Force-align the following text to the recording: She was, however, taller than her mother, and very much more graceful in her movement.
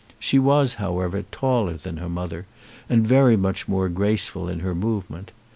She 0.17 0.39
was, 0.39 0.73
however, 0.81 1.25
taller 1.31 1.75
than 1.77 1.97
her 1.97 2.09
mother, 2.09 2.47
and 2.89 3.05
very 3.05 3.37
much 3.37 3.67
more 3.67 3.87
graceful 3.87 4.49
in 4.49 4.61
her 4.61 4.73
movement. 4.73 5.31